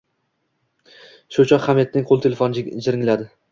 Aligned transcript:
Shu 1.37 1.45
choq 1.53 1.69
Hamidning 1.69 2.09
qo‘l 2.09 2.25
telefoni 2.27 2.67
jiringladi 2.73 3.33